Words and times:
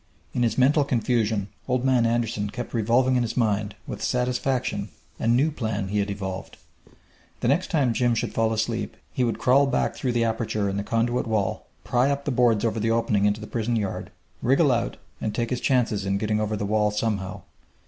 In 0.33 0.41
his 0.41 0.57
mental 0.57 0.83
confusion 0.83 1.49
Old 1.67 1.85
Man 1.85 2.07
Anderson 2.07 2.49
kept 2.49 2.73
revolving 2.73 3.17
in 3.17 3.21
his 3.21 3.37
mind, 3.37 3.75
with 3.85 4.01
satisfaction, 4.01 4.89
a 5.19 5.27
new 5.27 5.51
plan 5.51 5.89
he 5.89 5.99
had 5.99 6.09
evolved. 6.09 6.57
The 7.41 7.47
next 7.47 7.69
time 7.69 7.93
Jim 7.93 8.15
should 8.15 8.33
fall 8.33 8.51
asleep 8.51 8.97
he 9.13 9.23
would 9.23 9.37
crawl 9.37 9.67
back 9.67 9.93
through 9.93 10.13
the 10.13 10.23
aperture 10.25 10.67
in 10.67 10.77
the 10.77 10.83
conduit 10.83 11.27
wall, 11.27 11.67
pry 11.83 12.09
up 12.09 12.25
the 12.25 12.31
boards 12.31 12.65
over 12.65 12.79
the 12.79 12.89
opening 12.89 13.25
into 13.25 13.41
the 13.41 13.45
prison 13.45 13.75
yard, 13.75 14.09
wriggle 14.41 14.71
out, 14.71 14.97
and 15.21 15.35
take 15.35 15.51
his 15.51 15.61
chances 15.61 16.03
in 16.03 16.17
getting 16.17 16.41
over 16.41 16.57
the 16.57 16.65
wall 16.65 16.89
somehow! 16.89 17.43